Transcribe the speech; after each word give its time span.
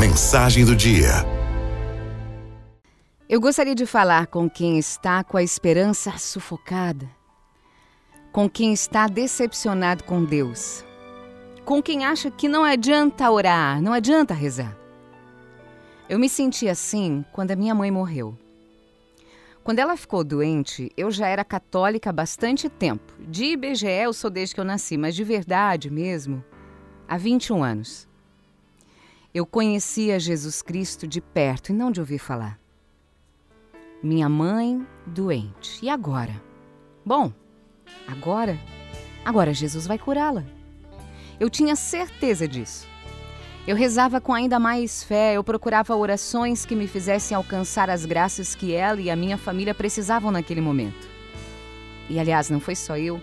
Mensagem 0.00 0.64
do 0.64 0.74
dia. 0.74 1.10
Eu 3.28 3.38
gostaria 3.38 3.74
de 3.74 3.84
falar 3.84 4.28
com 4.28 4.48
quem 4.48 4.78
está 4.78 5.22
com 5.22 5.36
a 5.36 5.42
esperança 5.42 6.16
sufocada, 6.16 7.06
com 8.32 8.48
quem 8.48 8.72
está 8.72 9.06
decepcionado 9.06 10.02
com 10.04 10.24
Deus, 10.24 10.82
com 11.66 11.82
quem 11.82 12.06
acha 12.06 12.30
que 12.30 12.48
não 12.48 12.64
adianta 12.64 13.30
orar, 13.30 13.82
não 13.82 13.92
adianta 13.92 14.32
rezar. 14.32 14.74
Eu 16.08 16.18
me 16.18 16.30
senti 16.30 16.66
assim 16.66 17.22
quando 17.30 17.50
a 17.50 17.56
minha 17.56 17.74
mãe 17.74 17.90
morreu. 17.90 18.34
Quando 19.62 19.80
ela 19.80 19.98
ficou 19.98 20.24
doente, 20.24 20.90
eu 20.96 21.10
já 21.10 21.28
era 21.28 21.44
católica 21.44 22.08
há 22.08 22.12
bastante 22.12 22.70
tempo. 22.70 23.12
De 23.20 23.44
IBGE 23.52 23.86
eu 23.86 24.14
sou 24.14 24.30
desde 24.30 24.54
que 24.54 24.62
eu 24.62 24.64
nasci, 24.64 24.96
mas 24.96 25.14
de 25.14 25.24
verdade 25.24 25.90
mesmo, 25.90 26.42
há 27.06 27.18
21 27.18 27.62
anos. 27.62 28.09
Eu 29.32 29.46
conhecia 29.46 30.18
Jesus 30.18 30.60
Cristo 30.60 31.06
de 31.06 31.20
perto 31.20 31.70
e 31.70 31.72
não 31.72 31.92
de 31.92 32.00
ouvir 32.00 32.18
falar. 32.18 32.58
Minha 34.02 34.28
mãe 34.28 34.84
doente. 35.06 35.78
E 35.84 35.88
agora? 35.88 36.42
Bom, 37.06 37.32
agora, 38.08 38.58
agora 39.24 39.54
Jesus 39.54 39.86
vai 39.86 39.98
curá-la. 39.98 40.44
Eu 41.38 41.48
tinha 41.48 41.76
certeza 41.76 42.48
disso. 42.48 42.88
Eu 43.68 43.76
rezava 43.76 44.20
com 44.20 44.34
ainda 44.34 44.58
mais 44.58 45.04
fé, 45.04 45.34
eu 45.34 45.44
procurava 45.44 45.94
orações 45.94 46.66
que 46.66 46.74
me 46.74 46.88
fizessem 46.88 47.36
alcançar 47.36 47.88
as 47.88 48.04
graças 48.04 48.56
que 48.56 48.74
ela 48.74 49.00
e 49.00 49.10
a 49.10 49.14
minha 49.14 49.38
família 49.38 49.74
precisavam 49.74 50.32
naquele 50.32 50.60
momento. 50.60 51.08
E 52.08 52.18
aliás, 52.18 52.50
não 52.50 52.58
foi 52.58 52.74
só 52.74 52.96
eu. 52.96 53.22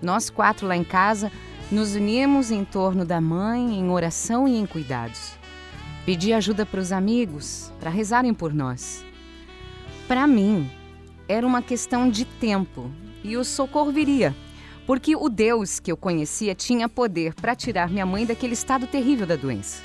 Nós 0.00 0.30
quatro 0.30 0.68
lá 0.68 0.76
em 0.76 0.84
casa 0.84 1.32
nos 1.70 1.94
unimos 1.94 2.50
em 2.50 2.64
torno 2.64 3.04
da 3.04 3.20
mãe 3.20 3.78
em 3.78 3.88
oração 3.90 4.46
e 4.46 4.56
em 4.56 4.66
cuidados. 4.66 5.32
Pedi 6.04 6.32
ajuda 6.32 6.66
para 6.66 6.80
os 6.80 6.92
amigos, 6.92 7.72
para 7.78 7.90
rezarem 7.90 8.34
por 8.34 8.52
nós. 8.52 9.04
Para 10.08 10.26
mim, 10.26 10.68
era 11.28 11.46
uma 11.46 11.62
questão 11.62 12.10
de 12.10 12.24
tempo 12.24 12.90
e 13.22 13.36
o 13.36 13.44
socorro 13.44 13.92
viria, 13.92 14.34
porque 14.86 15.14
o 15.14 15.28
Deus 15.28 15.78
que 15.78 15.92
eu 15.92 15.96
conhecia 15.96 16.54
tinha 16.54 16.88
poder 16.88 17.34
para 17.34 17.54
tirar 17.54 17.88
minha 17.88 18.04
mãe 18.04 18.26
daquele 18.26 18.54
estado 18.54 18.86
terrível 18.86 19.26
da 19.26 19.36
doença. 19.36 19.82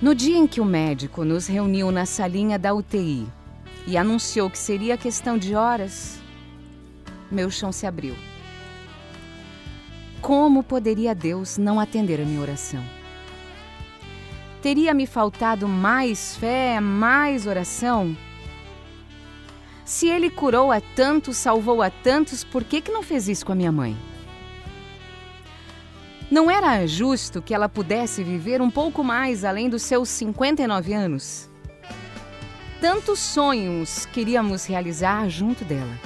No 0.00 0.14
dia 0.14 0.36
em 0.36 0.46
que 0.46 0.60
o 0.60 0.64
médico 0.64 1.24
nos 1.24 1.46
reuniu 1.46 1.90
na 1.90 2.04
salinha 2.04 2.58
da 2.58 2.74
UTI 2.74 3.26
e 3.86 3.96
anunciou 3.96 4.50
que 4.50 4.58
seria 4.58 4.98
questão 4.98 5.38
de 5.38 5.54
horas, 5.54 6.20
meu 7.30 7.50
chão 7.50 7.72
se 7.72 7.86
abriu. 7.86 8.14
Como 10.26 10.60
poderia 10.60 11.14
Deus 11.14 11.56
não 11.56 11.78
atender 11.78 12.20
a 12.20 12.24
minha 12.24 12.40
oração? 12.40 12.82
Teria 14.60 14.92
me 14.92 15.06
faltado 15.06 15.68
mais 15.68 16.36
fé, 16.36 16.80
mais 16.80 17.46
oração? 17.46 18.16
Se 19.84 20.08
ele 20.08 20.28
curou 20.28 20.72
a 20.72 20.80
tantos, 20.80 21.36
salvou 21.36 21.80
a 21.80 21.90
tantos, 21.90 22.42
por 22.42 22.64
que, 22.64 22.80
que 22.80 22.90
não 22.90 23.04
fez 23.04 23.28
isso 23.28 23.46
com 23.46 23.52
a 23.52 23.54
minha 23.54 23.70
mãe? 23.70 23.96
Não 26.28 26.50
era 26.50 26.84
justo 26.88 27.40
que 27.40 27.54
ela 27.54 27.68
pudesse 27.68 28.24
viver 28.24 28.60
um 28.60 28.68
pouco 28.68 29.04
mais 29.04 29.44
além 29.44 29.68
dos 29.68 29.82
seus 29.82 30.08
59 30.08 30.92
anos? 30.92 31.48
Tantos 32.80 33.20
sonhos 33.20 34.06
queríamos 34.06 34.66
realizar 34.66 35.28
junto 35.28 35.64
dela. 35.64 35.96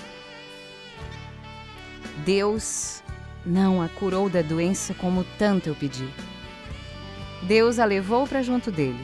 Deus 2.22 3.02
não 3.44 3.80
a 3.80 3.88
curou 3.88 4.28
da 4.28 4.42
doença 4.42 4.94
como 4.94 5.24
tanto 5.38 5.68
eu 5.68 5.74
pedi. 5.74 6.08
Deus 7.42 7.78
a 7.78 7.84
levou 7.84 8.26
para 8.26 8.42
junto 8.42 8.70
dele. 8.70 9.00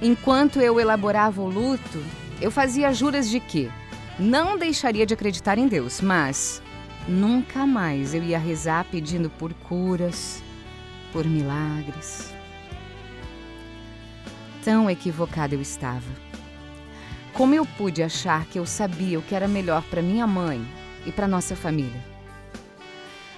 Enquanto 0.00 0.60
eu 0.60 0.78
elaborava 0.78 1.40
o 1.40 1.48
luto, 1.48 2.02
eu 2.40 2.50
fazia 2.50 2.92
juras 2.92 3.28
de 3.28 3.40
que 3.40 3.70
não 4.18 4.56
deixaria 4.56 5.06
de 5.06 5.14
acreditar 5.14 5.58
em 5.58 5.66
Deus, 5.66 6.00
mas 6.00 6.62
nunca 7.08 7.66
mais 7.66 8.14
eu 8.14 8.22
ia 8.22 8.38
rezar 8.38 8.86
pedindo 8.90 9.30
por 9.30 9.52
curas, 9.54 10.42
por 11.12 11.26
milagres. 11.26 12.32
Tão 14.62 14.90
equivocada 14.90 15.54
eu 15.54 15.60
estava. 15.60 16.26
Como 17.32 17.54
eu 17.54 17.66
pude 17.66 18.02
achar 18.02 18.46
que 18.46 18.58
eu 18.58 18.66
sabia 18.66 19.18
o 19.18 19.22
que 19.22 19.34
era 19.34 19.46
melhor 19.46 19.82
para 19.84 20.02
minha 20.02 20.26
mãe 20.26 20.66
e 21.04 21.12
para 21.12 21.28
nossa 21.28 21.54
família? 21.54 22.15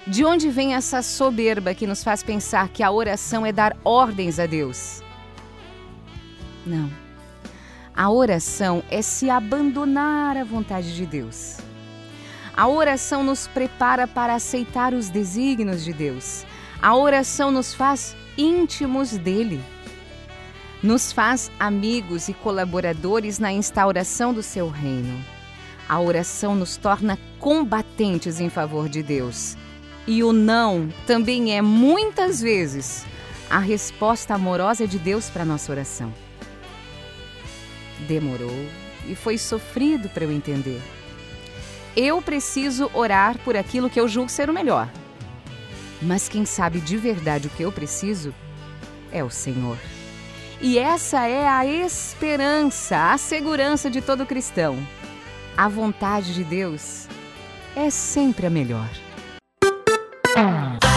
De 0.09 0.25
onde 0.25 0.49
vem 0.49 0.73
essa 0.73 1.03
soberba 1.03 1.75
que 1.75 1.85
nos 1.85 2.03
faz 2.03 2.23
pensar 2.23 2.69
que 2.69 2.81
a 2.81 2.89
oração 2.89 3.45
é 3.45 3.51
dar 3.51 3.77
ordens 3.83 4.39
a 4.39 4.47
Deus? 4.47 5.03
Não. 6.65 6.89
A 7.95 8.09
oração 8.09 8.81
é 8.89 9.03
se 9.03 9.29
abandonar 9.29 10.35
à 10.35 10.43
vontade 10.43 10.95
de 10.95 11.05
Deus. 11.05 11.57
A 12.57 12.67
oração 12.67 13.23
nos 13.23 13.45
prepara 13.45 14.07
para 14.07 14.33
aceitar 14.33 14.95
os 14.95 15.09
desígnios 15.09 15.85
de 15.85 15.93
Deus. 15.93 16.43
A 16.81 16.95
oração 16.95 17.51
nos 17.51 17.75
faz 17.75 18.15
íntimos 18.35 19.11
dele. 19.11 19.61
Nos 20.81 21.11
faz 21.11 21.51
amigos 21.59 22.29
e 22.29 22.33
colaboradores 22.33 23.37
na 23.37 23.51
instauração 23.51 24.33
do 24.33 24.41
seu 24.41 24.69
reino. 24.69 25.23
A 25.87 25.99
oração 25.99 26.55
nos 26.55 26.77
torna 26.77 27.15
combatentes 27.37 28.39
em 28.39 28.49
favor 28.49 28.89
de 28.89 29.03
Deus. 29.03 29.55
E 30.07 30.23
o 30.23 30.33
não 30.33 30.89
também 31.05 31.55
é 31.55 31.61
muitas 31.61 32.41
vezes 32.41 33.05
a 33.49 33.59
resposta 33.59 34.35
amorosa 34.35 34.87
de 34.87 34.99
Deus 34.99 35.29
para 35.29 35.45
nossa 35.45 35.71
oração. 35.71 36.13
Demorou 38.07 38.65
e 39.07 39.15
foi 39.15 39.37
sofrido 39.37 40.09
para 40.09 40.23
eu 40.23 40.31
entender. 40.31 40.81
Eu 41.95 42.21
preciso 42.21 42.89
orar 42.93 43.37
por 43.39 43.57
aquilo 43.57 43.89
que 43.89 43.99
eu 43.99 44.07
julgo 44.07 44.29
ser 44.29 44.49
o 44.49 44.53
melhor. 44.53 44.89
Mas 46.01 46.29
quem 46.29 46.45
sabe 46.45 46.79
de 46.79 46.95
verdade 46.95 47.47
o 47.47 47.49
que 47.51 47.63
eu 47.63 47.71
preciso 47.71 48.33
é 49.11 49.23
o 49.23 49.29
Senhor. 49.29 49.77
E 50.61 50.77
essa 50.77 51.27
é 51.27 51.47
a 51.47 51.65
esperança, 51.65 53.11
a 53.11 53.17
segurança 53.17 53.89
de 53.89 54.01
todo 54.01 54.25
cristão. 54.25 54.77
A 55.57 55.67
vontade 55.67 56.33
de 56.33 56.43
Deus 56.43 57.07
é 57.75 57.89
sempre 57.89 58.45
a 58.45 58.49
melhor. 58.49 58.89
Hum. 60.39 60.88